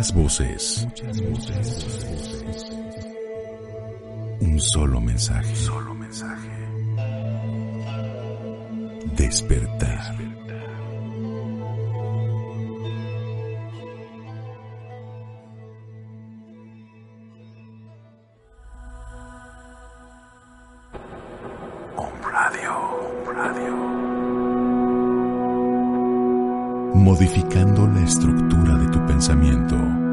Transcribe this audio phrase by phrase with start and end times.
[0.00, 0.88] Muchas voces.
[4.40, 5.54] Un solo mensaje.
[5.54, 6.48] Solo mensaje.
[9.14, 10.39] Despertar.
[27.00, 30.09] Modificando la estructura de tu pensamiento.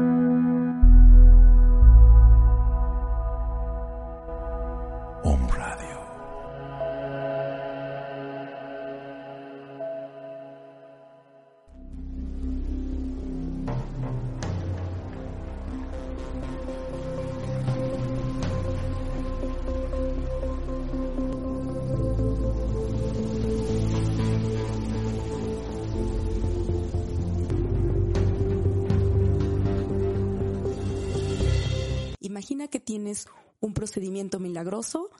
[34.58, 35.10] Milagroso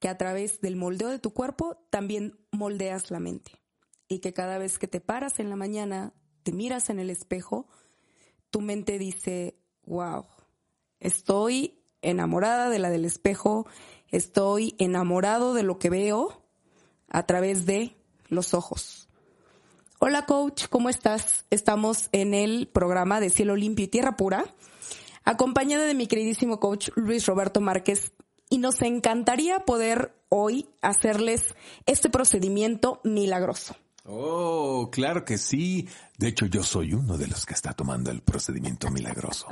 [0.00, 3.52] que a través del moldeo de tu cuerpo también moldeas la mente.
[4.08, 6.12] Y que cada vez que te paras en la mañana,
[6.42, 7.68] te miras en el espejo,
[8.50, 10.26] tu mente dice, wow,
[10.98, 13.66] estoy enamorada de la del espejo,
[14.08, 16.42] estoy enamorado de lo que veo
[17.08, 17.96] a través de
[18.28, 19.08] los ojos.
[20.00, 21.44] Hola coach, ¿cómo estás?
[21.50, 24.44] Estamos en el programa de Cielo Limpio y Tierra Pura
[25.24, 28.12] acompañada de mi queridísimo coach Luis Roberto Márquez.
[28.52, 31.54] Y nos encantaría poder hoy hacerles
[31.86, 33.74] este procedimiento milagroso.
[34.04, 35.88] Oh, claro que sí.
[36.18, 39.46] De hecho, yo soy uno de los que está tomando el procedimiento milagroso.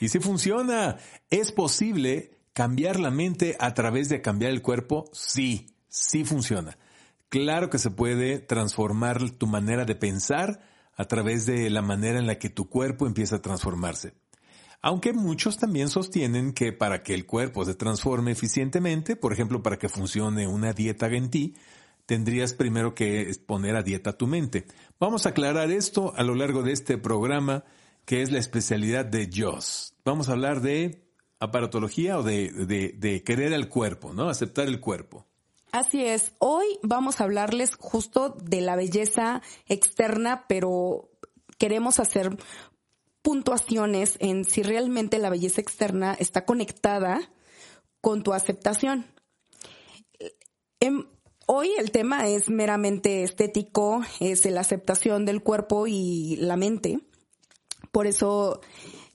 [0.00, 0.98] Y si funciona,
[1.30, 5.06] ¿es posible cambiar la mente a través de cambiar el cuerpo?
[5.12, 6.78] Sí, sí funciona.
[7.30, 10.60] Claro que se puede transformar tu manera de pensar
[10.94, 14.14] a través de la manera en la que tu cuerpo empieza a transformarse.
[14.86, 19.78] Aunque muchos también sostienen que para que el cuerpo se transforme eficientemente, por ejemplo, para
[19.78, 21.54] que funcione una dieta en ti,
[22.04, 24.66] tendrías primero que poner a dieta tu mente.
[25.00, 27.64] Vamos a aclarar esto a lo largo de este programa,
[28.04, 29.94] que es la especialidad de Joss.
[30.04, 31.08] Vamos a hablar de
[31.40, 34.28] aparatología o de, de, de querer al cuerpo, ¿no?
[34.28, 35.24] Aceptar el cuerpo.
[35.72, 36.32] Así es.
[36.40, 41.08] Hoy vamos a hablarles justo de la belleza externa, pero
[41.56, 42.36] queremos hacer
[43.24, 47.32] puntuaciones en si realmente la belleza externa está conectada
[48.02, 49.06] con tu aceptación.
[51.46, 57.00] Hoy el tema es meramente estético, es la aceptación del cuerpo y la mente.
[57.92, 58.60] Por eso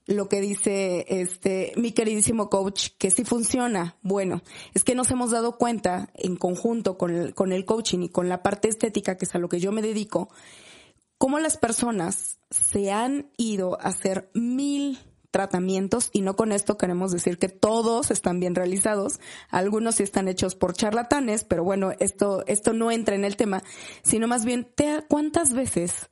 [0.07, 3.95] lo que dice este mi queridísimo coach que sí funciona.
[4.01, 4.41] Bueno,
[4.73, 8.27] es que nos hemos dado cuenta en conjunto con el, con el coaching y con
[8.27, 10.29] la parte estética, que es a lo que yo me dedico,
[11.19, 14.97] cómo las personas se han ido a hacer mil
[15.29, 19.19] tratamientos y no con esto queremos decir que todos están bien realizados,
[19.49, 23.61] algunos sí están hechos por charlatanes, pero bueno, esto esto no entra en el tema,
[24.01, 26.09] sino más bien te, cuántas veces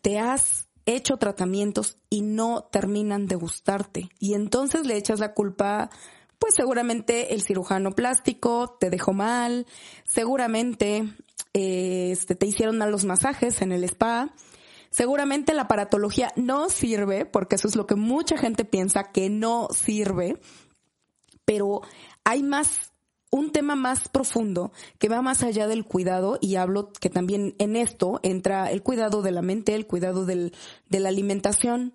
[0.00, 4.08] te has hecho tratamientos y no terminan de gustarte.
[4.18, 5.90] Y entonces le echas la culpa,
[6.40, 9.66] pues seguramente el cirujano plástico te dejó mal,
[10.04, 11.14] seguramente
[11.52, 14.34] este, te hicieron mal los masajes en el spa,
[14.90, 19.68] seguramente la aparatología no sirve, porque eso es lo que mucha gente piensa que no
[19.70, 20.38] sirve,
[21.44, 21.82] pero
[22.24, 22.92] hay más
[23.32, 27.76] un tema más profundo que va más allá del cuidado y hablo que también en
[27.76, 30.54] esto entra el cuidado de la mente, el cuidado del,
[30.90, 31.94] de la alimentación,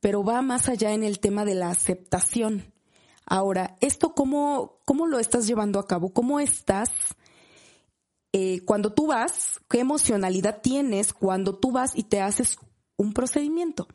[0.00, 2.72] pero va más allá en el tema de la aceptación.
[3.24, 6.12] Ahora, ¿esto cómo, cómo lo estás llevando a cabo?
[6.12, 6.90] ¿Cómo estás
[8.36, 9.60] eh, cuando tú vas?
[9.70, 12.58] ¿Qué emocionalidad tienes cuando tú vas y te haces
[12.96, 13.86] un procedimiento?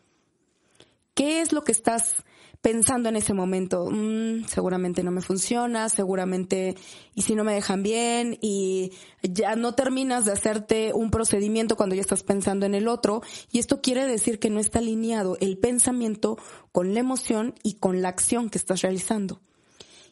[1.14, 2.24] ¿Qué es lo que estás
[2.62, 6.76] pensando en ese momento, mm, seguramente no me funciona, seguramente,
[7.16, 8.94] y si no me dejan bien, y
[9.24, 13.22] ya no terminas de hacerte un procedimiento cuando ya estás pensando en el otro,
[13.52, 16.38] y esto quiere decir que no está alineado el pensamiento
[16.72, 19.42] con la emoción y con la acción que estás realizando.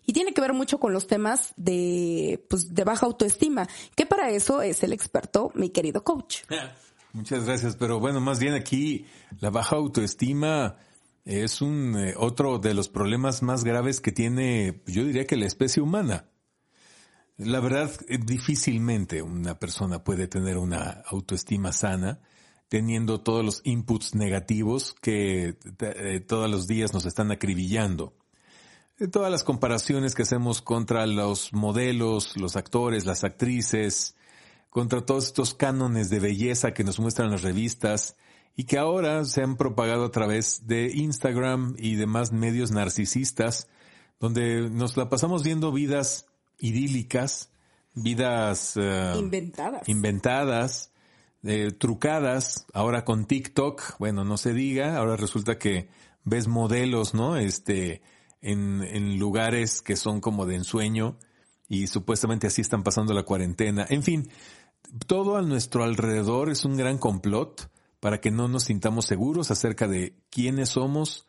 [0.07, 4.31] Y tiene que ver mucho con los temas de, pues, de baja autoestima, que para
[4.31, 6.43] eso es el experto, mi querido coach.
[7.13, 9.05] Muchas gracias, pero bueno, más bien aquí
[9.41, 10.77] la baja autoestima
[11.25, 15.45] es un eh, otro de los problemas más graves que tiene, yo diría que la
[15.45, 16.29] especie humana.
[17.35, 22.21] La verdad, eh, difícilmente una persona puede tener una autoestima sana
[22.69, 28.13] teniendo todos los inputs negativos que eh, todos los días nos están acribillando.
[29.11, 34.15] Todas las comparaciones que hacemos contra los modelos, los actores, las actrices,
[34.69, 38.15] contra todos estos cánones de belleza que nos muestran las revistas,
[38.59, 43.67] y que ahora se han propagado a través de Instagram y demás medios narcisistas,
[44.19, 46.25] donde nos la pasamos viendo vidas
[46.57, 47.51] idílicas,
[47.93, 50.91] vidas eh, inventadas, inventadas
[51.43, 55.87] eh, trucadas, ahora con TikTok, bueno, no se diga, ahora resulta que
[56.23, 57.37] ves modelos, ¿no?
[57.37, 58.01] Este,
[58.41, 61.17] en, lugares que son como de ensueño
[61.67, 63.85] y supuestamente así están pasando la cuarentena.
[63.89, 64.29] En fin,
[65.05, 67.69] todo a nuestro alrededor es un gran complot
[67.99, 71.27] para que no nos sintamos seguros acerca de quiénes somos,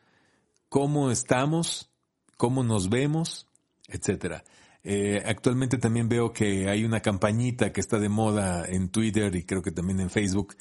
[0.69, 1.89] cómo estamos,
[2.37, 3.47] cómo nos vemos,
[3.87, 4.43] etcétera.
[4.83, 9.43] Eh, actualmente también veo que hay una campañita que está de moda en Twitter y
[9.43, 10.55] creo que también en Facebook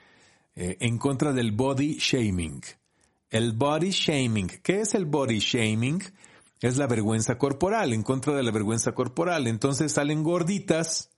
[0.57, 2.63] eh, en contra del body shaming.
[3.31, 4.49] El body shaming.
[4.63, 6.03] ¿Qué es el body shaming?
[6.61, 9.47] Es la vergüenza corporal, en contra de la vergüenza corporal.
[9.47, 11.11] Entonces salen gorditas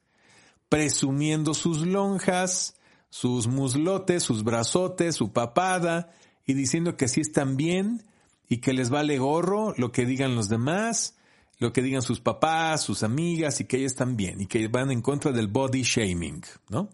[0.69, 2.77] presumiendo sus lonjas,
[3.09, 6.13] sus muslotes, sus brazotes, su papada,
[6.47, 8.05] y diciendo que así están bien
[8.49, 11.17] y que les vale gorro lo que digan los demás,
[11.59, 14.91] lo que digan sus papás, sus amigas y que ellas están bien y que van
[14.91, 16.89] en contra del body shaming, ¿no?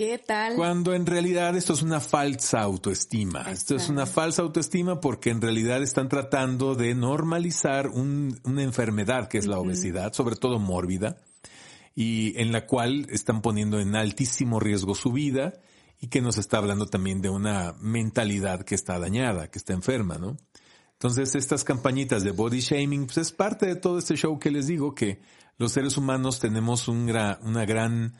[0.00, 0.54] ¿Qué tal?
[0.54, 3.42] Cuando en realidad esto es una falsa autoestima.
[3.50, 9.36] Esto es una falsa autoestima porque en realidad están tratando de normalizar una enfermedad que
[9.36, 11.18] es la obesidad, sobre todo mórbida,
[11.94, 15.60] y en la cual están poniendo en altísimo riesgo su vida
[16.00, 20.16] y que nos está hablando también de una mentalidad que está dañada, que está enferma,
[20.16, 20.38] ¿no?
[20.94, 24.66] Entonces estas campañitas de body shaming pues es parte de todo este show que les
[24.66, 25.20] digo que
[25.58, 27.36] los seres humanos tenemos una
[27.66, 28.14] gran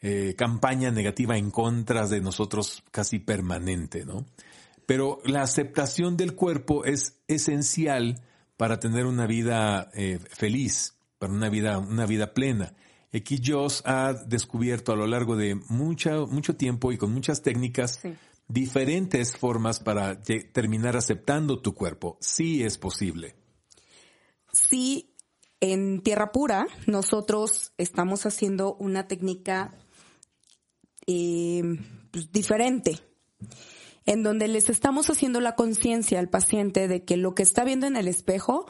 [0.00, 4.26] eh, campaña negativa en contra de nosotros casi permanente, ¿no?
[4.86, 8.22] Pero la aceptación del cuerpo es esencial
[8.56, 12.74] para tener una vida eh, feliz, para una vida, una vida plena.
[13.12, 18.00] Aquí Joss ha descubierto a lo largo de mucho, mucho tiempo y con muchas técnicas
[18.48, 22.18] diferentes formas para terminar aceptando tu cuerpo.
[22.20, 23.34] Sí es posible.
[24.52, 25.14] Sí,
[25.60, 29.74] en Tierra Pura nosotros estamos haciendo una técnica
[31.06, 31.62] eh,
[32.10, 33.00] pues, diferente
[34.06, 37.86] en donde les estamos haciendo la conciencia al paciente de que lo que está viendo
[37.86, 38.66] en el espejo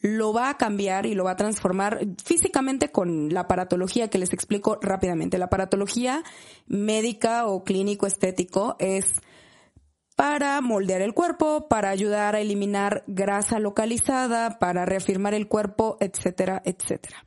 [0.00, 4.32] lo va a cambiar y lo va a transformar físicamente con la aparatología que les
[4.32, 5.38] explico rápidamente.
[5.38, 6.24] La aparatología
[6.66, 9.06] médica o clínico estético es
[10.16, 16.62] para moldear el cuerpo, para ayudar a eliminar grasa localizada, para reafirmar el cuerpo, etcétera,
[16.64, 17.24] etcétera.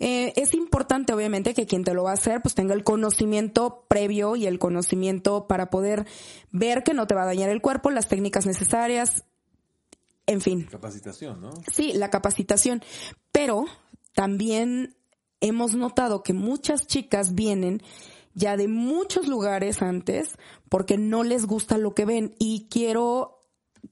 [0.00, 3.84] Eh, es importante, obviamente, que quien te lo va a hacer, pues tenga el conocimiento
[3.88, 6.06] previo y el conocimiento para poder
[6.52, 9.24] ver que no te va a dañar el cuerpo, las técnicas necesarias,
[10.26, 10.68] en fin.
[10.70, 11.50] Capacitación, ¿no?
[11.72, 12.82] Sí, la capacitación.
[13.32, 13.64] Pero
[14.14, 14.94] también
[15.40, 17.82] hemos notado que muchas chicas vienen
[18.34, 20.36] ya de muchos lugares antes
[20.68, 23.37] porque no les gusta lo que ven y quiero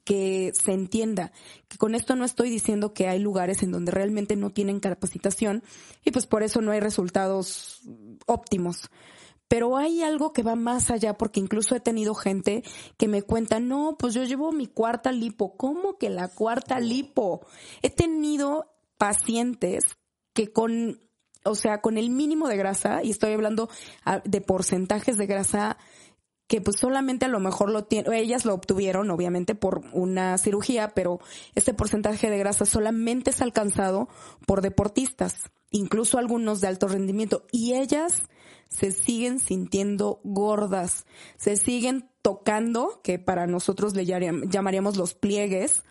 [0.05, 1.33] que se entienda
[1.69, 5.62] que con esto no estoy diciendo que hay lugares en donde realmente no tienen capacitación
[6.05, 7.81] y pues por eso no hay resultados
[8.26, 8.90] óptimos.
[9.49, 12.64] Pero hay algo que va más allá, porque incluso he tenido gente
[12.97, 15.57] que me cuenta, no, pues yo llevo mi cuarta lipo.
[15.57, 17.47] ¿Cómo que la cuarta lipo?
[17.83, 19.85] He tenido pacientes
[20.33, 21.00] que con,
[21.45, 23.69] o sea, con el mínimo de grasa, y estoy hablando
[24.05, 25.78] ah, de porcentajes de grasa
[26.47, 30.93] que pues solamente a lo mejor lo tienen, ellas lo obtuvieron obviamente por una cirugía,
[30.95, 31.21] pero
[31.55, 34.09] este porcentaje de grasa solamente es alcanzado
[34.47, 38.23] por deportistas, incluso algunos de alto rendimiento, y ellas
[38.69, 45.83] se siguen sintiendo gordas, se siguen tocando, que para nosotros le llamaríamos los pliegues,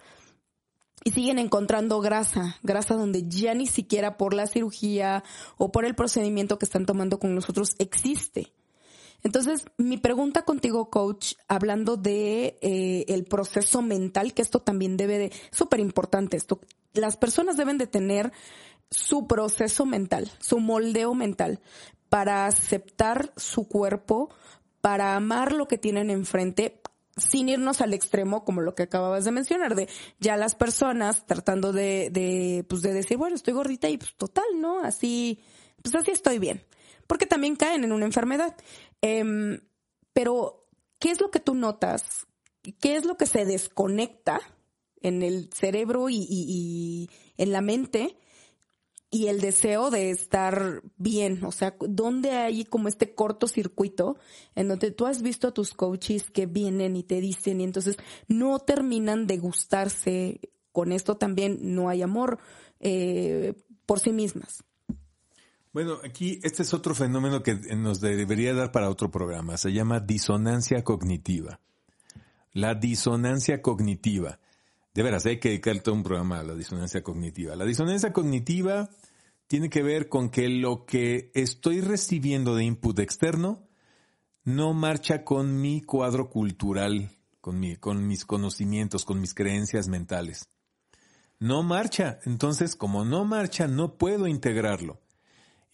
[1.03, 5.23] y siguen encontrando grasa, grasa donde ya ni siquiera por la cirugía
[5.57, 8.51] o por el procedimiento que están tomando con nosotros existe.
[9.25, 15.17] Entonces, mi pregunta contigo, coach, hablando de eh, el proceso mental, que esto también debe
[15.17, 16.61] de, súper importante esto,
[16.93, 18.31] las personas deben de tener
[18.91, 21.59] su proceso mental, su moldeo mental,
[22.07, 24.29] para aceptar su cuerpo,
[24.79, 26.79] para amar lo que tienen enfrente,
[27.17, 29.89] sin irnos al extremo como lo que acababas de mencionar, de
[30.19, 34.45] ya las personas tratando de, de, pues de decir, bueno, estoy gordita y pues total,
[34.59, 34.81] ¿no?
[34.81, 35.41] Así,
[35.81, 36.63] pues así estoy bien.
[37.07, 38.55] Porque también caen en una enfermedad.
[39.07, 39.59] Em,
[40.13, 42.25] pero, ¿qué es lo que tú notas?
[42.79, 44.41] ¿Qué es lo que se desconecta
[44.99, 47.07] en el cerebro y,
[47.37, 48.17] en la mente
[49.11, 54.17] y el deseo de estar bien, o sea, ¿dónde hay como este cortocircuito
[54.55, 57.97] en donde tú has visto a tus coaches que vienen y te dicen y entonces
[58.27, 60.39] no terminan de gustarse
[60.71, 62.39] con esto también no hay amor
[62.79, 63.53] eh,
[63.85, 64.63] por sí mismas?
[65.75, 69.57] Bueno, aquí este es otro fenómeno que nos debería dar para otro programa.
[69.57, 71.59] Se llama disonancia cognitiva.
[72.53, 74.39] La disonancia cognitiva
[74.93, 77.57] de veras, hay que dedicar todo un programa a la disonancia cognitiva.
[77.57, 78.89] La disonancia cognitiva
[79.47, 83.67] tiene que ver con que lo que estoy recibiendo de input externo
[84.45, 87.09] no marcha con mi cuadro cultural,
[87.41, 90.47] con, con mis conocimientos, con mis creencias mentales.
[91.37, 92.19] No marcha.
[92.23, 95.01] Entonces, como no marcha, no puedo integrarlo.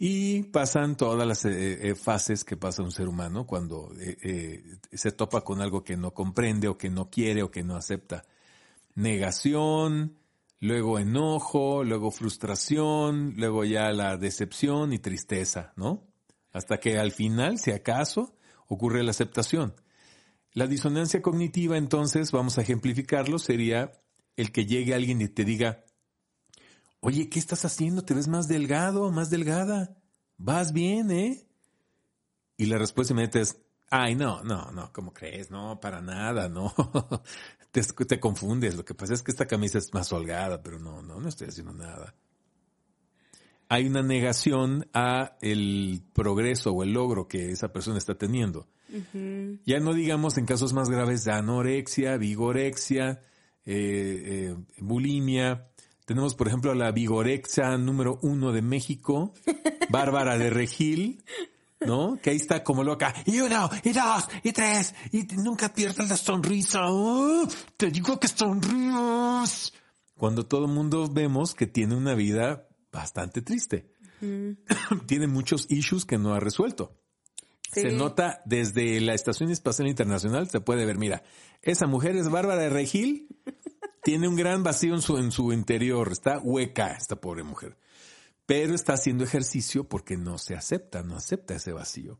[0.04, 5.12] Y pasan todas las eh, eh, fases que pasa un ser humano cuando eh, se
[5.12, 8.26] topa con algo que no comprende o que no quiere o que no acepta
[8.96, 10.18] negación,
[10.60, 16.08] luego enojo, luego frustración, luego ya la decepción y tristeza, ¿no?
[16.52, 18.36] Hasta que al final, si acaso,
[18.68, 19.76] ocurre la aceptación.
[20.54, 23.92] La disonancia cognitiva, entonces, vamos a ejemplificarlo, sería
[24.36, 25.84] el que llegue alguien y te diga,
[27.02, 28.04] oye, ¿qué estás haciendo?
[28.04, 29.98] ¿Te ves más delgado, más delgada?
[30.38, 31.46] Vas bien, ¿eh?
[32.58, 35.52] Y la respuesta inmediata es, ay, no, no, no, ¿cómo crees?
[35.52, 36.74] No, para nada, no.
[37.72, 38.76] te, confundes.
[38.76, 41.48] Lo que pasa es que esta camisa es más holgada, pero no, no, no estoy
[41.48, 42.16] haciendo nada.
[43.70, 48.68] Hay una negación a el progreso o el logro que esa persona está teniendo.
[49.66, 53.24] Ya no digamos en casos más graves de anorexia, vigorexia,
[53.66, 55.71] eh, eh, bulimia.
[56.12, 59.34] Tenemos, por ejemplo, a la vigorexia número uno de México,
[59.90, 61.24] Bárbara de Regil,
[61.80, 62.20] ¿no?
[62.22, 63.14] Que ahí está como loca.
[63.26, 66.82] Y uno, y dos, y tres, y nunca pierdas la sonrisa.
[67.78, 69.72] te digo que sonríes.
[70.18, 73.90] Cuando todo el mundo vemos que tiene una vida bastante triste.
[75.06, 77.00] tiene muchos issues que no ha resuelto.
[77.72, 81.24] Se nota desde la Estación Espacial Internacional, se puede ver, mira,
[81.62, 83.30] esa mujer es Bárbara de Regil,
[84.04, 87.78] tiene un gran vacío en su, en su interior, está hueca esta pobre mujer
[88.52, 92.20] pero está haciendo ejercicio porque no se acepta, no acepta ese vacío.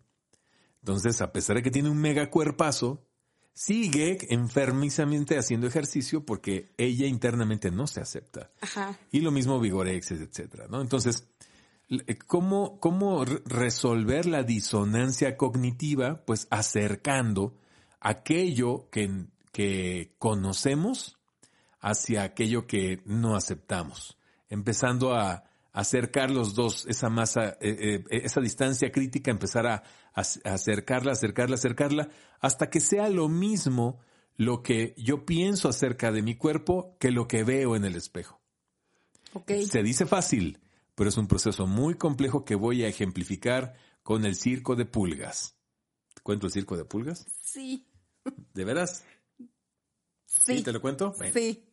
[0.80, 3.06] Entonces, a pesar de que tiene un mega cuerpazo,
[3.54, 8.50] sigue enfermizamente haciendo ejercicio porque ella internamente no se acepta.
[9.12, 10.80] Y lo mismo Vigorex, etcétera, ¿no?
[10.80, 11.28] Entonces,
[11.90, 16.24] eh, ¿cómo, ¿cómo resolver la disonancia cognitiva?
[16.26, 17.58] Pues acercando
[18.00, 21.21] aquello que, que conocemos
[21.82, 24.18] hacia aquello que no aceptamos.
[24.50, 29.84] Empezando a, acercar los dos, esa masa, eh, eh, esa distancia crítica, empezar a,
[30.14, 32.10] acercarla, acercarla, acercarla,
[32.40, 34.00] hasta que sea lo mismo
[34.36, 38.42] lo que yo pienso acerca de mi cuerpo que lo que veo en el espejo.
[39.48, 40.60] Se dice fácil,
[40.96, 45.56] pero es un proceso muy complejo que voy a ejemplificar con el circo de pulgas.
[46.14, 47.26] ¿Te cuento el circo de pulgas?
[47.42, 47.88] Sí.
[48.54, 49.06] ¿De veras?
[50.26, 50.64] Sí.
[50.64, 51.16] ¿Te lo cuento?
[51.34, 51.71] Sí.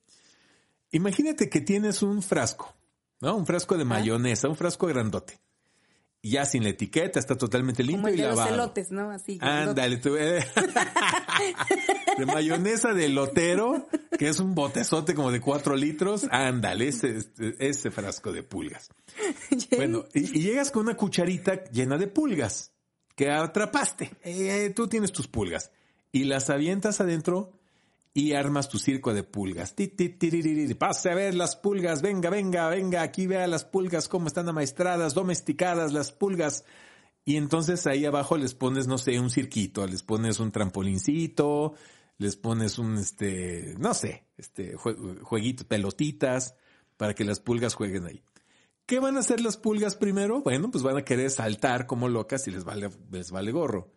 [0.90, 2.75] Imagínate que tienes un frasco
[3.21, 3.37] ¿no?
[3.37, 5.38] Un frasco de mayonesa, un frasco grandote.
[6.21, 8.49] Ya sin la etiqueta, está totalmente limpio Como el y de lavado.
[8.49, 9.11] Los elotes, ¿no?
[9.11, 9.38] Así.
[9.40, 10.45] Ándale, tú, eh.
[12.18, 16.26] de mayonesa de lotero, que es un botezote como de cuatro litros.
[16.30, 17.18] Ándale, ese,
[17.61, 18.90] ese frasco de pulgas.
[19.76, 22.73] bueno, y, y, llegas con una cucharita llena de pulgas.
[23.14, 24.11] que atrapaste.
[24.23, 25.71] Eh, tú tienes tus pulgas
[26.11, 27.52] y las avientas adentro
[28.18, 29.76] y armas tu circo de pulgas.
[30.76, 35.14] Pase a ver las pulgas, venga, venga, venga, aquí vea las pulgas cómo están amaestradas,
[35.14, 36.64] domesticadas las pulgas.
[37.25, 41.75] Y entonces ahí abajo les pones, no sé, un cirquito, les pones un trampolincito,
[42.16, 46.56] les pones un, este, no sé, este, jueguito, pelotitas,
[46.96, 48.25] para que las pulgas jueguen ahí.
[48.84, 50.42] ¿Qué van a hacer las pulgas primero?
[50.42, 53.92] Bueno, pues van a querer saltar como locas y les vale, les vale gorro.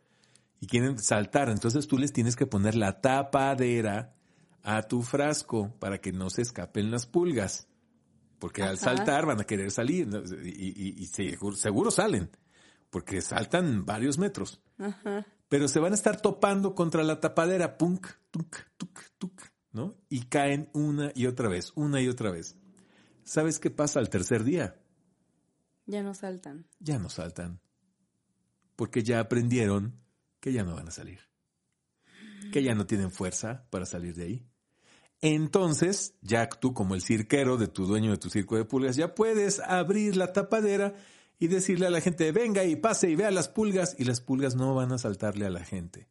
[0.62, 4.16] Y quieren saltar, entonces tú les tienes que poner la tapadera
[4.64, 7.68] a tu frasco para que no se escapen las pulgas.
[8.40, 10.08] Porque al saltar van a querer salir
[10.46, 12.30] y, seguro salen
[12.92, 14.62] porque saltan varios metros.
[15.50, 19.42] Pero se van a estar topando contra la tapadera, punk, tuk, tuk, tuk,
[19.72, 19.96] ¿no?
[20.10, 22.58] Y caen una y otra vez, una y otra vez.
[23.24, 24.76] ¿Sabes qué pasa al tercer día?
[25.86, 26.68] Ya no saltan.
[26.80, 27.60] Ya no saltan.
[28.76, 30.01] Porque ya aprendieron
[30.42, 31.20] que ya no van a salir.
[32.52, 34.46] Que ya no tienen fuerza para salir de ahí.
[35.22, 39.14] Entonces, ya tú como el cirquero de tu dueño de tu circo de pulgas, ya
[39.14, 40.96] puedes abrir la tapadera
[41.40, 44.56] y decirle a la gente, venga y pase y vea las pulgas, y las pulgas
[44.56, 46.08] no van a saltarle a la gente.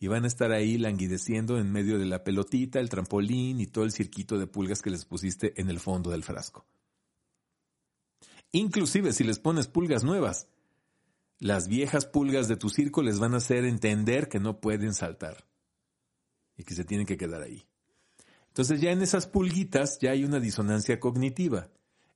[0.00, 3.84] Y van a estar ahí languideciendo en medio de la pelotita, el trampolín y todo
[3.84, 6.66] el cirquito de pulgas que les pusiste en el fondo del frasco.
[8.50, 10.48] Inclusive si les pones pulgas nuevas,
[11.42, 15.44] las viejas pulgas de tu circo les van a hacer entender que no pueden saltar
[16.56, 17.66] y que se tienen que quedar ahí.
[18.46, 21.68] Entonces ya en esas pulguitas ya hay una disonancia cognitiva.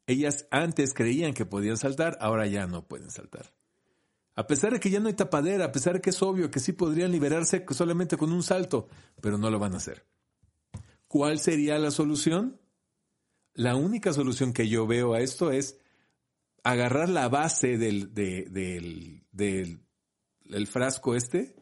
[0.06, 3.52] Ellas antes creían que podían saltar, ahora ya no pueden saltar.
[4.36, 6.60] A pesar de que ya no hay tapadera, a pesar de que es obvio que
[6.60, 8.86] sí podrían liberarse solamente con un salto,
[9.20, 10.06] pero no lo van a hacer.
[11.08, 12.60] ¿Cuál sería la solución?
[13.54, 15.80] La única solución que yo veo a esto es
[16.66, 18.50] agarrar la base del, del,
[19.30, 21.54] del frasco este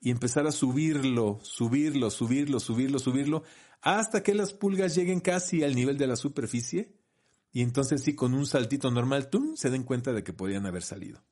[0.00, 3.42] y empezar a subirlo, subirlo, subirlo, subirlo, subirlo,
[3.80, 6.94] hasta que las pulgas lleguen casi al nivel de la superficie
[7.52, 9.56] y entonces sí, con un saltito normal, ¡tum!
[9.56, 11.24] se den cuenta de que podían haber salido.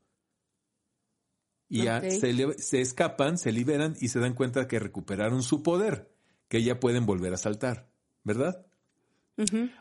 [1.69, 6.11] Y ya se, escapan, se liberan y se dan cuenta que recuperaron su poder,
[6.49, 7.91] que ya pueden volver a saltar,
[8.25, 8.67] ¿verdad?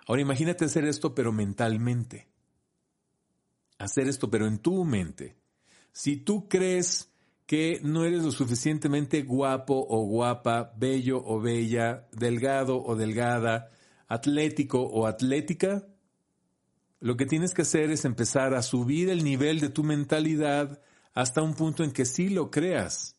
[0.06, 2.28] Ahora imagínate hacer esto pero mentalmente.
[3.78, 5.36] Hacer esto pero en tu mente.
[5.92, 7.12] Si tú crees
[7.46, 13.72] que no eres lo suficientemente guapo o guapa, bello o bella, delgado o delgada,
[14.08, 15.88] atlético o atlética,
[17.00, 20.82] lo que tienes que hacer es empezar a subir el nivel de tu mentalidad
[21.14, 23.16] hasta un punto en que sí lo creas.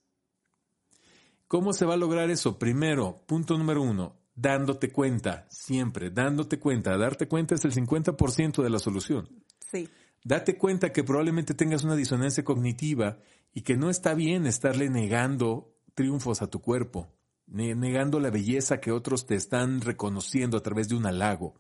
[1.47, 2.59] ¿Cómo se va a lograr eso?
[2.59, 6.97] Primero, punto número uno, dándote cuenta, siempre, dándote cuenta.
[6.99, 9.29] Darte cuenta es el 50% de la solución.
[9.71, 9.89] Sí.
[10.25, 13.19] Date cuenta que probablemente tengas una disonancia cognitiva
[13.53, 17.13] y que no está bien estarle negando triunfos a tu cuerpo,
[17.47, 21.55] negando la belleza que otros te están reconociendo a través de un halago.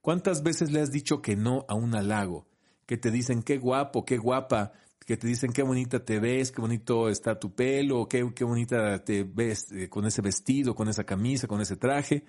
[0.00, 2.46] ¿Cuántas veces le has dicho que no a un halago?
[2.86, 4.72] Que te dicen qué guapo, qué guapa,
[5.04, 9.04] que te dicen qué bonita te ves, qué bonito está tu pelo, qué, qué bonita
[9.04, 12.24] te ves eh, con ese vestido, con esa camisa, con ese traje.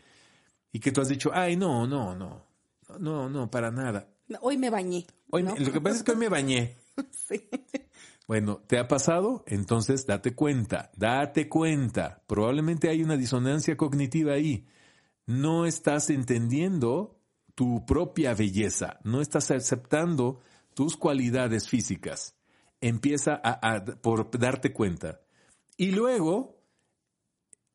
[0.71, 2.45] Y que tú has dicho, ay, no, no, no,
[2.99, 4.07] no, no, para nada.
[4.41, 5.05] Hoy me bañé.
[5.31, 6.75] Hoy Lo que pasa es que hoy me bañé.
[7.11, 7.49] sí.
[8.27, 9.43] Bueno, ¿te ha pasado?
[9.47, 12.21] Entonces date cuenta, date cuenta.
[12.27, 14.67] Probablemente hay una disonancia cognitiva ahí.
[15.25, 17.19] No estás entendiendo
[17.55, 20.39] tu propia belleza, no estás aceptando
[20.75, 22.35] tus cualidades físicas.
[22.81, 25.21] Empieza a, por darte cuenta.
[25.75, 26.58] Y luego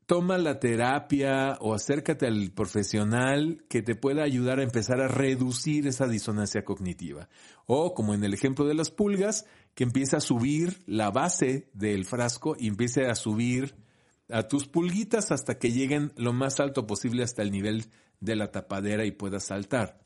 [0.07, 5.87] toma la terapia o acércate al profesional que te pueda ayudar a empezar a reducir
[5.87, 7.29] esa disonancia cognitiva.
[7.67, 12.05] O como en el ejemplo de las pulgas, que empiece a subir la base del
[12.05, 13.75] frasco y empiece a subir
[14.31, 17.87] a tus pulguitas hasta que lleguen lo más alto posible hasta el nivel
[18.21, 20.01] de la tapadera y puedas saltar.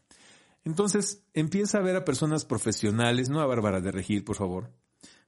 [0.64, 4.70] Entonces, empieza a ver a personas profesionales, no a Bárbara de Regir, por favor,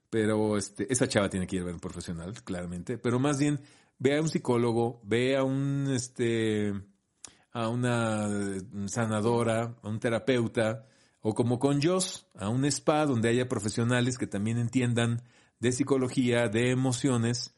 [0.09, 3.61] pero este, esa chava tiene que ir a ver un profesional, claramente, pero más bien
[4.01, 6.73] ve a un psicólogo, ve a un, este,
[7.51, 8.27] a una
[8.87, 10.87] sanadora, a un terapeuta,
[11.21, 15.21] o como con Joss, a un spa donde haya profesionales que también entiendan
[15.59, 17.55] de psicología, de emociones,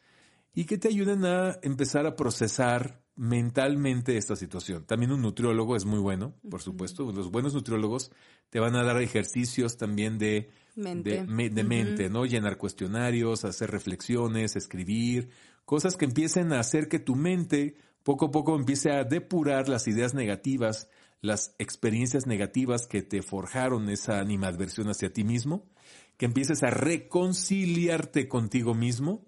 [0.54, 4.86] y que te ayuden a empezar a procesar mentalmente esta situación.
[4.86, 7.10] También un nutriólogo es muy bueno, por supuesto.
[7.14, 8.12] Los buenos nutriólogos
[8.50, 12.26] te van a dar ejercicios también de mente, de, mente ¿no?
[12.26, 15.30] Llenar cuestionarios, hacer reflexiones, escribir,
[15.66, 19.88] cosas que empiecen a hacer que tu mente poco a poco empiece a depurar las
[19.88, 20.90] ideas negativas,
[21.22, 25.70] las experiencias negativas que te forjaron esa animadversión hacia ti mismo,
[26.18, 29.26] que empieces a reconciliarte contigo mismo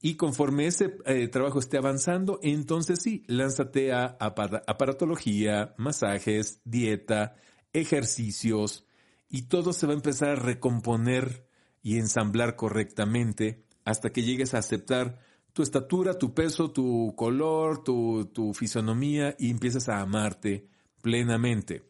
[0.00, 7.36] y conforme ese eh, trabajo esté avanzando, entonces sí, lánzate a aparatología, masajes, dieta,
[7.72, 8.86] ejercicios
[9.34, 11.48] y todo se va a empezar a recomponer
[11.82, 15.18] y ensamblar correctamente hasta que llegues a aceptar
[15.52, 20.68] tu estatura, tu peso, tu color, tu, fisonomía y empiezas a amarte
[21.02, 21.82] plenamente.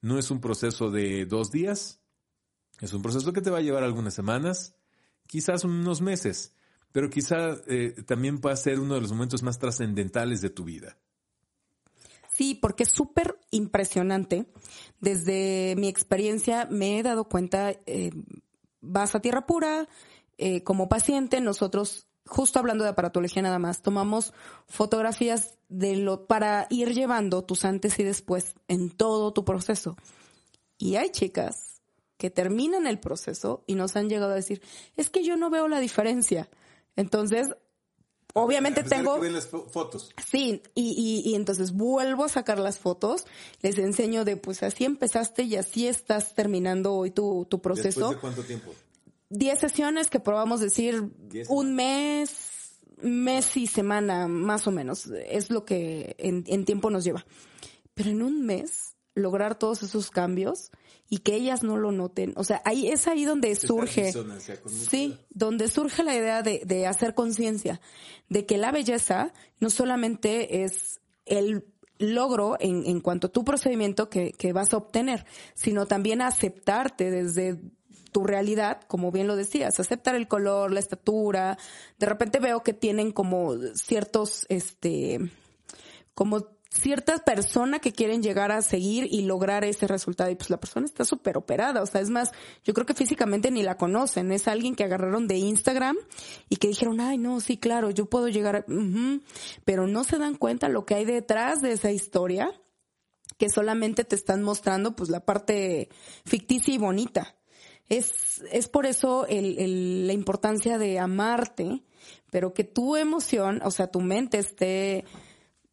[0.00, 2.00] No es un proceso de dos días,
[2.80, 4.74] es un proceso que te va a llevar algunas semanas,
[5.26, 6.54] quizás unos meses,
[6.92, 10.64] pero quizá eh, también va a ser uno de los momentos más trascendentales de tu
[10.64, 10.96] vida.
[12.36, 14.46] Sí, porque es súper impresionante.
[15.06, 18.10] Desde mi experiencia me he dado cuenta, eh,
[18.80, 19.88] vas a tierra pura,
[20.36, 24.34] eh, como paciente, nosotros justo hablando de aparatología nada más, tomamos
[24.66, 29.96] fotografías de lo para ir llevando tus antes y después en todo tu proceso.
[30.76, 31.80] Y hay chicas
[32.16, 34.60] que terminan el proceso y nos han llegado a decir,
[34.96, 36.50] es que yo no veo la diferencia.
[36.96, 37.54] Entonces,
[38.34, 39.18] obviamente tengo...
[39.18, 40.10] las fotos.
[40.24, 43.26] Sí, y, y, y, entonces vuelvo a sacar las fotos,
[43.62, 48.10] les enseño de, pues así empezaste y así estás terminando hoy tu, tu proceso.
[48.10, 48.72] ¿Después de cuánto tiempo?
[49.30, 51.10] 10 sesiones que probamos decir
[51.48, 55.06] un mes, mes y semana, más o menos.
[55.06, 57.26] Es lo que en, en, tiempo nos lleva.
[57.94, 60.70] Pero en un mes, lograr todos esos cambios
[61.08, 62.32] y que ellas no lo noten.
[62.36, 64.12] O sea, ahí es ahí donde surge.
[64.66, 67.80] Sí, donde surge la idea de, de hacer conciencia
[68.28, 71.64] de que la belleza no solamente es el
[71.98, 77.10] logro en, en cuanto a tu procedimiento que, que vas a obtener, sino también aceptarte
[77.10, 77.58] desde
[78.12, 81.58] tu realidad, como bien lo decías, aceptar el color, la estatura.
[81.98, 85.20] De repente veo que tienen como ciertos, este,
[86.14, 90.30] como cierta persona que quieren llegar a seguir y lograr ese resultado.
[90.30, 91.82] Y pues la persona está súper operada.
[91.82, 92.32] O sea, es más,
[92.64, 94.32] yo creo que físicamente ni la conocen.
[94.32, 95.96] Es alguien que agarraron de Instagram
[96.48, 98.64] y que dijeron, ay, no, sí, claro, yo puedo llegar, a...
[99.64, 102.50] pero no se dan cuenta lo que hay detrás de esa historia
[103.38, 105.88] que solamente te están mostrando pues la parte
[106.24, 107.36] ficticia y bonita.
[107.88, 111.84] Es, es por eso el, el, la importancia de amarte,
[112.30, 115.04] pero que tu emoción, o sea, tu mente esté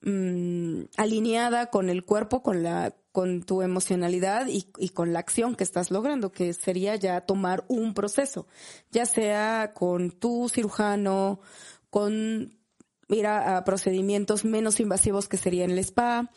[0.04, 5.56] mmm, alineada con el cuerpo, con la, con tu emocionalidad y, y, con la acción
[5.56, 8.48] que estás logrando, que sería ya tomar un proceso,
[8.92, 11.39] ya sea con tu cirujano,
[11.89, 12.58] con
[13.08, 16.32] ir a, procedimientos menos invasivos que sería en el spa,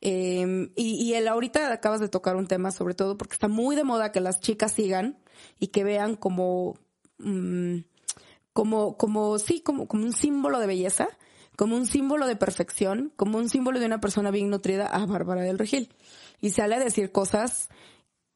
[0.00, 3.76] eh, y, y el ahorita acabas de tocar un tema sobre todo porque está muy
[3.76, 5.18] de moda que las chicas sigan
[5.58, 6.74] y que vean como,
[7.18, 7.78] mmm,
[8.52, 11.08] como, como, sí, como, como un símbolo de belleza,
[11.56, 15.42] como un símbolo de perfección, como un símbolo de una persona bien nutrida a Bárbara
[15.42, 15.94] del Regil.
[16.40, 17.68] Y sale a decir cosas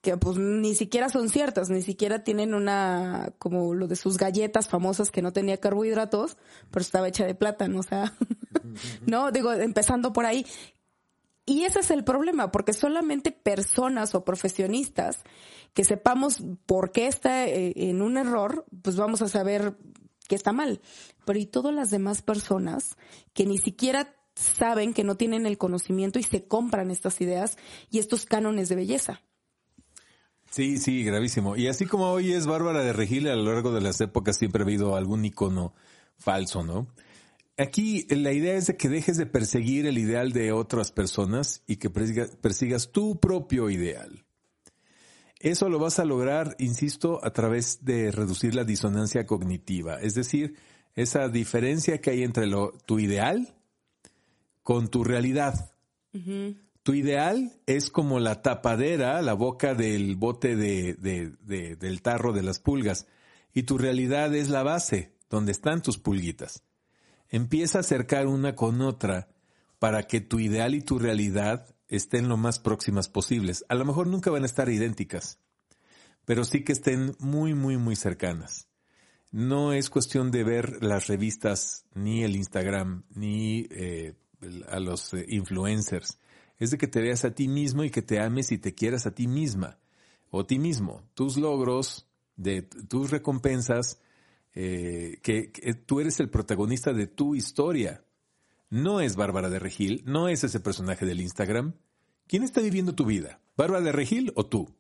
[0.01, 4.69] que pues ni siquiera son ciertas, ni siquiera tienen una, como lo de sus galletas
[4.69, 6.39] famosas que no tenía carbohidratos,
[6.71, 8.15] pero estaba hecha de plátano, o sea,
[9.07, 10.47] no, digo, empezando por ahí,
[11.45, 15.19] y ese es el problema, porque solamente personas o profesionistas
[15.75, 19.77] que sepamos por qué está eh, en un error, pues vamos a saber
[20.31, 20.81] que está mal.
[21.27, 22.97] Pero y todas las demás personas
[23.35, 27.59] que ni siquiera saben que no tienen el conocimiento y se compran estas ideas
[27.91, 29.23] y estos cánones de belleza.
[30.49, 31.57] Sí, sí, gravísimo.
[31.57, 34.63] Y así como hoy es Bárbara de Regil, a lo largo de las épocas siempre
[34.63, 35.75] ha habido algún icono
[36.17, 36.87] falso, ¿no?
[37.59, 41.77] Aquí la idea es de que dejes de perseguir el ideal de otras personas y
[41.77, 44.25] que persigas, tu propio ideal.
[45.41, 50.57] Eso lo vas a lograr, insisto, a través de reducir la disonancia cognitiva, es decir,
[50.95, 53.55] esa diferencia que hay entre lo, tu ideal
[54.63, 55.73] con tu realidad.
[56.83, 62.35] Tu ideal es como la tapadera, la boca del bote de, de, de, del tarro
[62.35, 63.07] de las pulgas,
[63.55, 66.65] y tu realidad es la base, donde están tus pulguitas.
[67.31, 69.29] Empieza a acercar una con otra
[69.79, 73.65] para que tu ideal y tu realidad estén lo más próximas posibles.
[73.69, 75.39] A lo mejor nunca van a estar idénticas,
[76.25, 78.69] pero sí que estén muy, muy, muy cercanas.
[79.33, 84.15] No es cuestión de ver las revistas, ni el Instagram, ni eh,
[84.69, 86.19] a los eh, influencers.
[86.59, 89.07] Es de que te veas a ti mismo y que te ames y te quieras
[89.07, 89.79] a ti misma
[90.31, 91.03] o ti mismo.
[91.15, 92.09] Tus logros,
[92.89, 94.01] tus recompensas,
[94.55, 95.53] eh, que,
[95.87, 98.05] tú eres el protagonista de tu historia.
[98.71, 101.75] No es Bárbara de Regil, no es ese personaje del Instagram.
[102.29, 103.41] ¿Quién está viviendo tu vida?
[103.57, 104.73] ¿Bárbara de Regil o tú?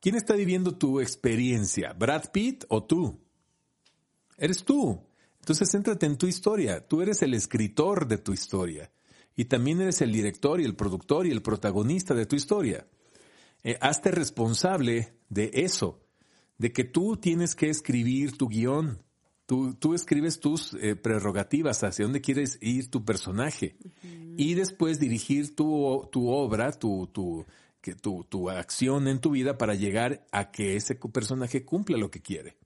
[0.00, 1.92] ¿Quién está viviendo tu experiencia?
[1.92, 3.18] ¿Brad Pitt o tú?
[4.36, 5.02] Eres tú.
[5.40, 6.86] Entonces céntrate en tu historia.
[6.86, 8.92] Tú eres el escritor de tu historia.
[9.34, 12.86] Y también eres el director y el productor y el protagonista de tu historia.
[13.64, 16.04] Eh, hazte responsable de eso
[16.58, 19.02] de que tú tienes que escribir tu guion.
[19.48, 23.78] Tú, tú escribes tus eh, prerrogativas, hacia dónde quieres ir tu personaje.
[24.36, 27.46] Y después dirigir tu, tu obra, tu, tu,
[27.80, 32.10] que tu, tu acción en tu vida para llegar a que ese personaje cumpla lo
[32.10, 32.58] que quiere.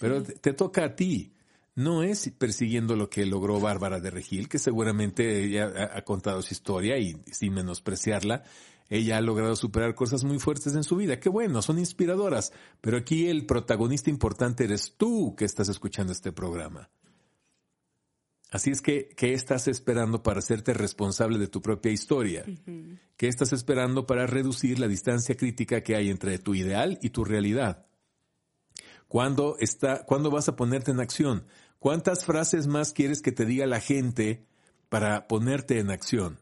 [0.00, 1.32] Pero te, te toca a ti.
[1.76, 6.42] No es persiguiendo lo que logró Bárbara de Regil, que seguramente ella ha, ha contado
[6.42, 8.44] su historia y sin menospreciarla,
[8.92, 11.18] ella ha logrado superar cosas muy fuertes en su vida.
[11.18, 12.52] Qué bueno, son inspiradoras.
[12.82, 16.90] Pero aquí el protagonista importante eres tú que estás escuchando este programa.
[18.50, 22.44] Así es que, ¿qué estás esperando para hacerte responsable de tu propia historia?
[23.16, 27.24] ¿Qué estás esperando para reducir la distancia crítica que hay entre tu ideal y tu
[27.24, 27.86] realidad?
[29.08, 31.46] ¿Cuándo, está, ¿Cuándo vas a ponerte en acción?
[31.78, 34.44] ¿Cuántas frases más quieres que te diga la gente
[34.90, 36.41] para ponerte en acción?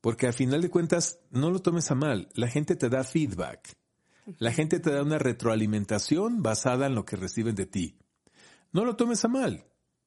[0.00, 3.76] Porque al final de cuentas, no lo tomes a mal, la gente te da feedback.
[4.38, 7.96] La gente te da una retroalimentación basada en lo que reciben de ti.
[8.72, 9.64] No lo tomes a mal,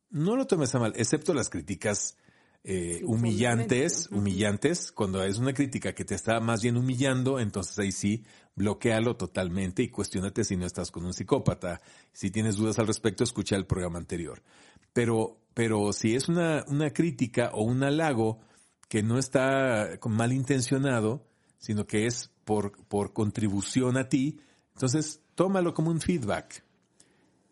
[0.09, 2.17] no lo tomes a mal, excepto las críticas
[2.65, 4.91] eh, humillantes, humillantes.
[4.91, 8.25] Cuando es una crítica que te está más bien humillando, entonces ahí sí,
[8.55, 11.81] bloquealo totalmente y cuestionate si no estás con un psicópata.
[12.11, 14.43] Si tienes dudas al respecto, escucha el programa anterior.
[14.91, 18.41] Pero, pero si es una, una crítica o un halago
[18.89, 21.25] que no está malintencionado,
[21.59, 24.41] sino que es por, por contribución a ti,
[24.73, 26.65] entonces tómalo como un feedback.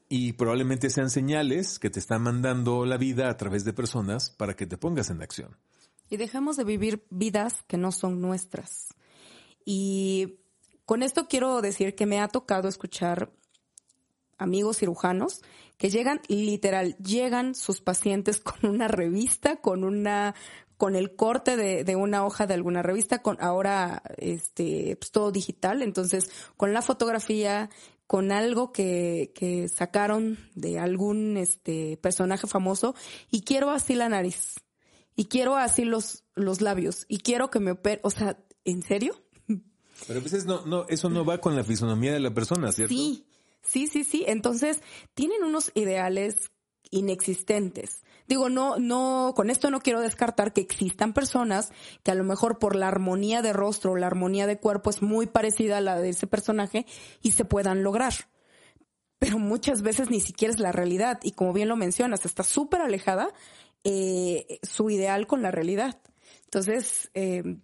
[0.10, 4.56] Y probablemente sean señales que te están mandando la vida a través de personas para
[4.56, 5.56] que te pongas en acción.
[6.10, 8.88] Y dejemos de vivir vidas que no son nuestras.
[9.66, 10.40] Y
[10.86, 13.32] con esto quiero decir que me ha tocado escuchar
[14.38, 15.42] amigos cirujanos
[15.78, 20.34] que llegan, literal, llegan sus pacientes con una revista, con una,
[20.78, 25.32] con el corte de, de una hoja de alguna revista, con ahora este, pues todo
[25.32, 27.70] digital, entonces con la fotografía,
[28.06, 32.96] con algo que, que sacaron de algún este personaje famoso,
[33.30, 34.56] y quiero así la nariz,
[35.16, 39.22] y quiero así los, los labios, y quiero que me opere, o sea, ¿en serio?
[40.06, 42.94] Pero a veces no, no, eso no va con la fisonomía de la persona, ¿cierto?
[42.94, 43.26] Sí,
[43.64, 44.24] sí, sí, sí.
[44.28, 44.82] Entonces,
[45.16, 46.52] tienen unos ideales
[46.92, 48.04] inexistentes.
[48.28, 51.72] Digo, no, no, con esto no quiero descartar que existan personas
[52.04, 55.02] que a lo mejor por la armonía de rostro o la armonía de cuerpo es
[55.02, 56.86] muy parecida a la de ese personaje
[57.22, 58.14] y se puedan lograr.
[59.18, 62.82] Pero muchas veces ni siquiera es la realidad y como bien lo mencionas, está súper
[62.82, 63.30] alejada
[63.86, 65.98] eh, su ideal con la realidad.
[66.44, 67.60] Entonces, eh,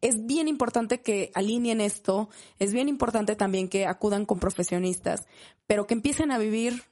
[0.00, 5.26] es bien importante que alineen esto, es bien importante también que acudan con profesionistas,
[5.66, 6.82] pero que empiecen a vivir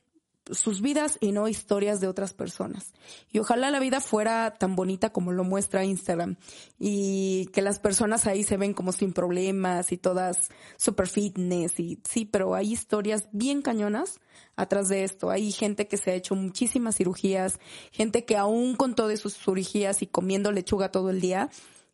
[0.52, 2.92] sus vidas y no historias de otras personas.
[3.30, 6.36] Y ojalá la vida fuera tan bonita como lo muestra Instagram
[6.78, 12.00] y que las personas ahí se ven como sin problemas y todas super fitness y
[12.08, 14.20] sí, pero hay historias bien cañonas
[14.56, 15.30] atrás de esto.
[15.30, 17.58] Hay gente que se ha hecho muchísimas cirugías,
[17.92, 21.50] gente que aún con todas sus cirugías y comiendo lechuga todo el día,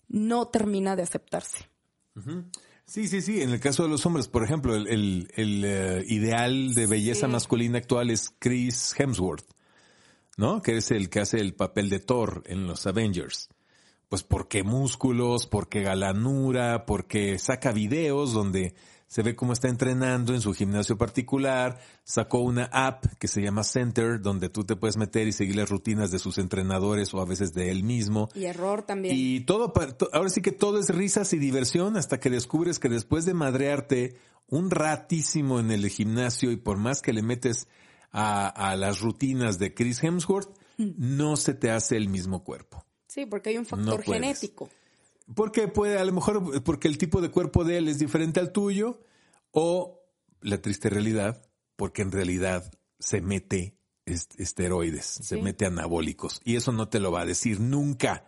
[0.08, 1.68] no termina de aceptarse.
[2.87, 3.40] Sí, sí, sí.
[3.42, 7.27] En el caso de los hombres, por ejemplo, el, el, el, eh, ideal de belleza
[7.27, 7.33] Sí.
[7.33, 9.47] masculina actual es Chris Hemsworth,
[10.37, 10.61] ¿no?
[10.62, 13.49] Que es el que hace el papel de Thor en los Avengers.
[14.09, 18.75] Pues porque músculos, porque galanura, porque saca videos donde
[19.06, 23.62] se ve cómo está entrenando en su gimnasio particular, sacó una app que se llama
[23.62, 27.24] Center, donde tú te puedes meter y seguir las rutinas de sus entrenadores o a
[27.24, 28.28] veces de él mismo.
[28.34, 29.14] Y error también.
[29.16, 29.72] Y todo,
[30.12, 34.16] ahora sí que todo es risas y diversión hasta que descubres que después de madrearte
[34.48, 37.68] un ratísimo en el gimnasio y por más que le metes
[38.10, 42.84] a, a las rutinas de Chris Hemsworth, no se te hace el mismo cuerpo.
[43.06, 44.52] Sí, porque hay un No factor puedes.
[45.34, 48.52] Porque puede, a lo mejor porque el tipo de cuerpo de él es diferente al
[48.52, 49.00] tuyo
[49.52, 50.02] o
[50.40, 51.42] la triste realidad,
[51.76, 57.10] porque en realidad se mete est- esteroides, se mete anabólicos y eso no te lo
[57.10, 58.26] va a decir nunca.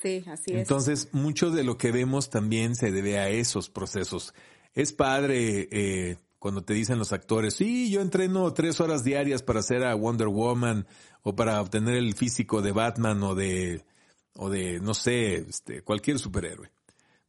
[0.00, 0.58] Sí, así es.
[0.58, 4.34] Entonces, mucho de lo que vemos también se debe a esos procesos.
[4.74, 9.60] Es padre eh, cuando te dicen los actores, sí, yo entreno tres horas diarias para
[9.60, 10.86] hacer a Wonder Woman
[11.22, 13.84] o para obtener el físico de Batman o de,
[14.36, 16.70] o de, no sé, este, cualquier superhéroe.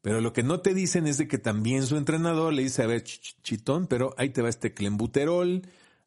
[0.01, 2.87] Pero lo que no te dicen es de que también su entrenador le dice, a
[2.87, 5.61] ver, ch- ch- chitón, pero ahí te va este clembuterol,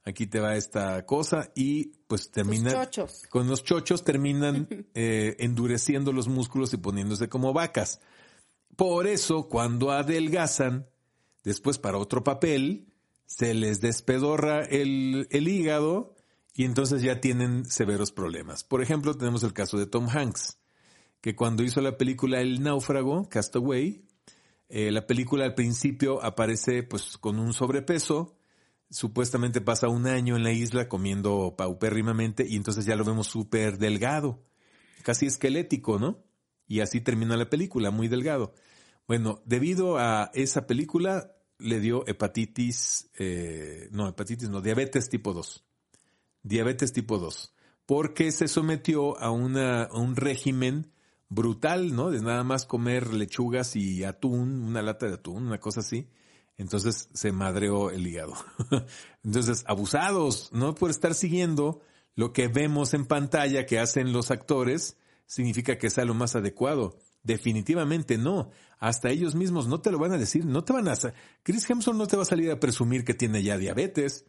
[0.05, 3.23] aquí te va esta cosa y pues termina chochos.
[3.31, 8.01] con los chochos terminan eh, endureciendo los músculos y poniéndose como vacas.
[8.77, 10.87] Por eso, cuando adelgazan,
[11.43, 12.87] después para otro papel,
[13.25, 16.15] se les despedorra el, el hígado
[16.55, 18.63] y entonces ya tienen severos problemas.
[18.65, 20.59] Por ejemplo, tenemos el caso de Tom Hanks,
[21.27, 24.05] que cuando hizo la película El náufrago, Castaway,
[24.69, 28.39] eh, la película al principio aparece pues con un sobrepeso,
[28.91, 33.77] supuestamente pasa un año en la isla comiendo paupérrimamente y entonces ya lo vemos súper
[33.77, 34.41] delgado,
[35.03, 36.23] casi esquelético, ¿no?
[36.69, 38.55] Y así termina la película, muy delgado.
[39.09, 45.65] Bueno, debido a esa película le dio hepatitis, eh, no, hepatitis no, diabetes tipo 2.
[46.45, 47.53] Diabetes tipo 2.
[47.85, 50.93] Porque se sometió a, una, a un régimen
[51.29, 52.11] brutal, ¿no?
[52.11, 56.09] De nada más comer lechugas y atún, una lata de atún, una cosa así.
[56.59, 58.35] Entonces se madreó el hígado.
[59.25, 61.83] Entonces, abusados, no por estar siguiendo
[62.15, 66.99] lo que vemos en pantalla que hacen los actores, significa que sea lo más adecuado.
[67.23, 68.51] Definitivamente no.
[68.79, 70.95] Hasta ellos mismos no te lo van a decir, no te van a...
[71.43, 74.25] Chris Hemsworth no te va a salir a presumir que tiene ya diabetes.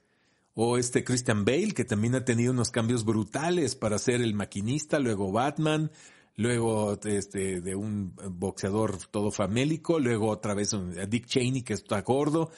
[0.53, 4.97] O este Christian Bale, que también ha tenido unos cambios brutales para ser el maquinista,
[4.97, 5.91] luego Batman,
[6.37, 12.01] luego este, de un boxeador todo famélico, luego otra vez a Dick Cheney que está
[12.01, 12.51] gordo.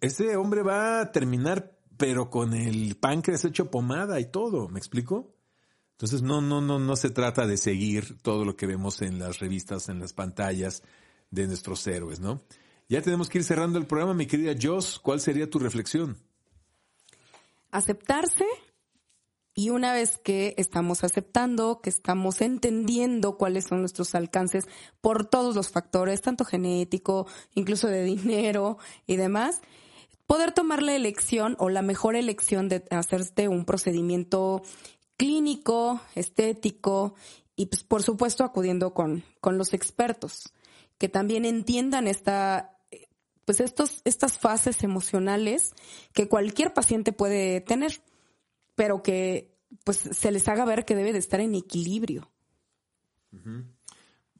[0.00, 5.34] Ese hombre va a terminar pero con el páncreas hecho pomada y todo, ¿me explico?
[5.92, 9.38] Entonces no, no, no, no se trata de seguir todo lo que vemos en las
[9.38, 10.82] revistas, en las pantallas
[11.30, 12.40] de nuestros héroes, ¿no?
[12.88, 16.16] Ya tenemos que ir cerrando el programa, mi querida Joss, ¿cuál sería tu reflexión?
[17.70, 18.46] Aceptarse
[19.54, 24.64] y una vez que estamos aceptando, que estamos entendiendo cuáles son nuestros alcances
[25.00, 29.60] por todos los factores, tanto genético, incluso de dinero y demás,
[30.26, 34.62] poder tomar la elección o la mejor elección de hacerte un procedimiento
[35.16, 37.14] clínico, estético
[37.56, 40.52] y pues, por supuesto acudiendo con, con los expertos
[41.00, 42.76] que también entiendan esta
[43.46, 45.72] pues estos, estas fases emocionales
[46.12, 48.00] que cualquier paciente puede tener
[48.80, 52.30] pero que pues se les haga ver que debe de estar en equilibrio.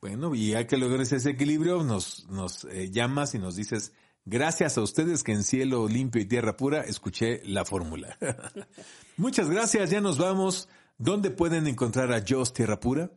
[0.01, 3.93] Bueno, y ya que logres ese equilibrio, nos, nos eh, llamas y nos dices,
[4.25, 8.17] gracias a ustedes que en cielo limpio y tierra pura escuché la fórmula.
[9.19, 10.71] Muchas gracias, ya nos vamos.
[10.97, 13.11] ¿Dónde pueden encontrar a Joss Tierra Pura?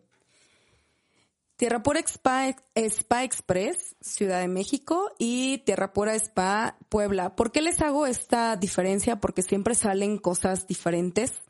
[1.55, 7.35] Tierra Pura Spa, Spa Express, Ciudad de México, y Tierra Pura Spa Puebla.
[7.35, 9.17] ¿Por qué les hago esta diferencia?
[9.19, 11.43] Porque siempre salen cosas diferentes,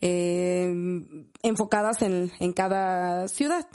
[0.00, 0.72] eh,
[1.42, 3.66] enfocadas en, en cada ciudad.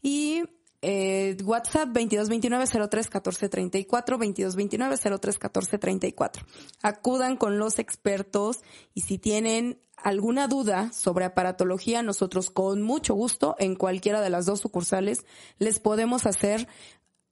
[0.00, 0.44] Y
[0.88, 6.44] eh, WhatsApp 2229-03-1434, 2229-03-1434.
[6.80, 8.60] Acudan con los expertos
[8.94, 14.46] y si tienen alguna duda sobre aparatología, nosotros con mucho gusto en cualquiera de las
[14.46, 15.26] dos sucursales
[15.58, 16.68] les podemos hacer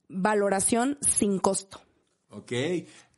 [0.09, 1.79] valoración sin costo.
[2.31, 2.51] Ok.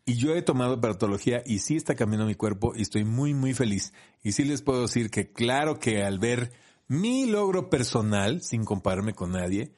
[0.06, 3.56] Y yo he tomado aparatología y sí está cambiando mi cuerpo y estoy muy, muy
[3.56, 3.91] feliz.
[4.21, 6.52] Y sí les puedo decir que claro que al ver
[6.88, 9.73] mi logro personal, sin compararme con nadie,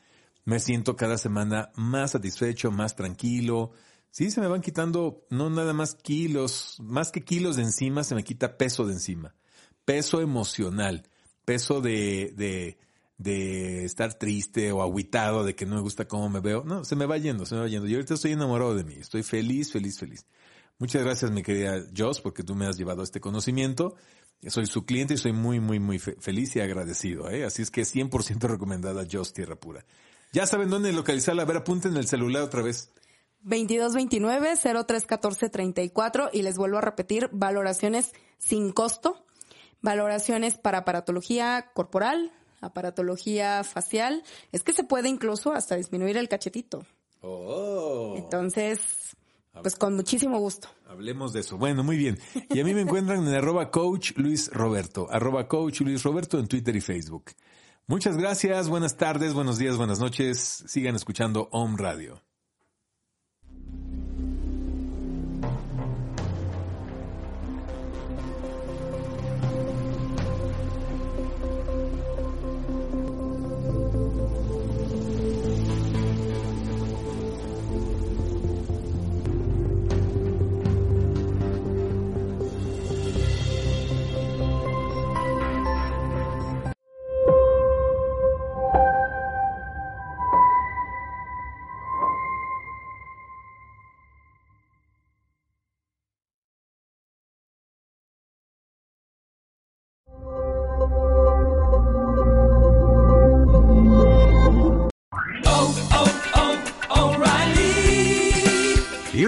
[0.49, 3.71] me siento cada semana más satisfecho, más tranquilo.
[4.11, 8.15] Sí, se me van quitando no nada más kilos, más que kilos de encima, se
[8.15, 9.35] me quita peso de encima
[9.89, 11.01] peso emocional,
[11.45, 12.77] peso de, de,
[13.17, 16.63] de estar triste o aguitado de que no me gusta cómo me veo.
[16.63, 17.87] No, se me va yendo, se me va yendo.
[17.87, 20.27] Yo ahorita estoy enamorado de mí, estoy feliz, feliz, feliz.
[20.77, 23.95] Muchas gracias, mi querida Joss, porque tú me has llevado este conocimiento.
[24.45, 27.27] Soy su cliente y soy muy, muy, muy feliz y agradecido.
[27.31, 27.43] ¿eh?
[27.43, 29.83] Así es que 100% recomendada Joss Tierra Pura.
[30.31, 31.41] Ya saben dónde localizarla.
[31.43, 32.91] A ver, apunten el celular otra vez.
[33.45, 39.25] 2229-031434 y les vuelvo a repetir, valoraciones sin costo
[39.81, 44.23] valoraciones para aparatología corporal, aparatología facial.
[44.51, 46.85] Es que se puede incluso hasta disminuir el cachetito.
[47.21, 48.15] Oh.
[48.17, 49.15] Entonces,
[49.61, 50.69] pues con muchísimo gusto.
[50.87, 51.57] Hablemos de eso.
[51.57, 52.19] Bueno, muy bien.
[52.49, 56.47] Y a mí me encuentran en arroba coach Luis Roberto, arroba coach Luis Roberto en
[56.47, 57.31] Twitter y Facebook.
[57.89, 60.63] Muchas gracias, buenas tardes, buenos días, buenas noches.
[60.67, 62.21] Sigan escuchando Home Radio.